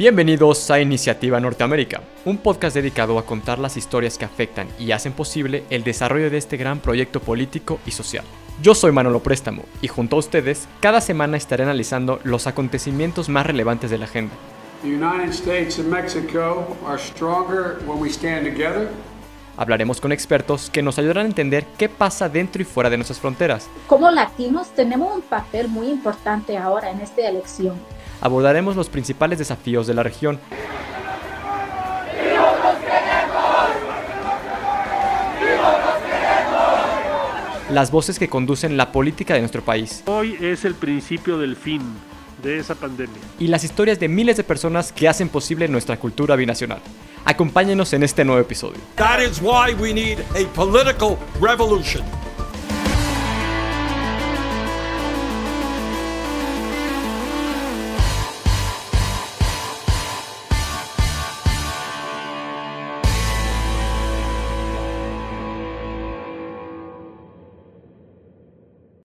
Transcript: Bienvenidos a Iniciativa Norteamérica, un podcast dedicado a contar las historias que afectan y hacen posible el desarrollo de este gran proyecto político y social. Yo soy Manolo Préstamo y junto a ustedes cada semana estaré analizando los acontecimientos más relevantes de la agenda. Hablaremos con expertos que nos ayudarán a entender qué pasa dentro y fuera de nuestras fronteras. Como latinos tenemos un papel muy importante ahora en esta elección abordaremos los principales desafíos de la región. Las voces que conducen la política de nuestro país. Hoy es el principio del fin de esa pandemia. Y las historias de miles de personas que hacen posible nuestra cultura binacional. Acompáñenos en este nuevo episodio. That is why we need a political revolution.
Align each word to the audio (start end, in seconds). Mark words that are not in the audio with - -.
Bienvenidos 0.00 0.70
a 0.70 0.80
Iniciativa 0.80 1.38
Norteamérica, 1.40 2.00
un 2.24 2.38
podcast 2.38 2.74
dedicado 2.74 3.18
a 3.18 3.26
contar 3.26 3.58
las 3.58 3.76
historias 3.76 4.16
que 4.16 4.24
afectan 4.24 4.66
y 4.78 4.92
hacen 4.92 5.12
posible 5.12 5.64
el 5.68 5.84
desarrollo 5.84 6.30
de 6.30 6.38
este 6.38 6.56
gran 6.56 6.80
proyecto 6.80 7.20
político 7.20 7.78
y 7.84 7.90
social. 7.90 8.24
Yo 8.62 8.74
soy 8.74 8.92
Manolo 8.92 9.22
Préstamo 9.22 9.62
y 9.82 9.88
junto 9.88 10.16
a 10.16 10.20
ustedes 10.20 10.66
cada 10.80 11.02
semana 11.02 11.36
estaré 11.36 11.64
analizando 11.64 12.18
los 12.24 12.46
acontecimientos 12.46 13.28
más 13.28 13.44
relevantes 13.44 13.90
de 13.90 13.98
la 13.98 14.06
agenda. 14.06 14.32
Hablaremos 19.58 20.00
con 20.00 20.12
expertos 20.12 20.70
que 20.70 20.82
nos 20.82 20.98
ayudarán 20.98 21.26
a 21.26 21.28
entender 21.28 21.66
qué 21.76 21.90
pasa 21.90 22.30
dentro 22.30 22.62
y 22.62 22.64
fuera 22.64 22.88
de 22.88 22.96
nuestras 22.96 23.20
fronteras. 23.20 23.68
Como 23.86 24.10
latinos 24.10 24.70
tenemos 24.70 25.14
un 25.14 25.20
papel 25.20 25.68
muy 25.68 25.88
importante 25.88 26.56
ahora 26.56 26.90
en 26.90 27.02
esta 27.02 27.28
elección 27.28 27.74
abordaremos 28.20 28.76
los 28.76 28.88
principales 28.88 29.38
desafíos 29.38 29.86
de 29.86 29.94
la 29.94 30.02
región. 30.02 30.38
Las 37.70 37.90
voces 37.92 38.18
que 38.18 38.28
conducen 38.28 38.76
la 38.76 38.90
política 38.90 39.34
de 39.34 39.40
nuestro 39.40 39.62
país. 39.62 40.02
Hoy 40.06 40.36
es 40.40 40.64
el 40.64 40.74
principio 40.74 41.38
del 41.38 41.54
fin 41.54 41.80
de 42.42 42.58
esa 42.58 42.74
pandemia. 42.74 43.20
Y 43.38 43.46
las 43.46 43.62
historias 43.62 44.00
de 44.00 44.08
miles 44.08 44.36
de 44.36 44.44
personas 44.44 44.92
que 44.92 45.08
hacen 45.08 45.28
posible 45.28 45.68
nuestra 45.68 45.96
cultura 45.96 46.34
binacional. 46.34 46.80
Acompáñenos 47.24 47.92
en 47.92 48.02
este 48.02 48.24
nuevo 48.24 48.40
episodio. 48.40 48.80
That 48.96 49.20
is 49.20 49.40
why 49.40 49.74
we 49.78 49.92
need 49.92 50.18
a 50.34 50.48
political 50.54 51.16
revolution. 51.40 52.02